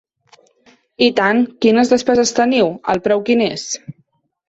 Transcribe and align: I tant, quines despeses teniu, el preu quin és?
I 1.09 1.09
tant, 1.19 1.43
quines 1.67 1.93
despeses 1.97 2.35
teniu, 2.43 2.73
el 2.97 3.07
preu 3.09 3.25
quin 3.31 3.49
és? 3.53 3.73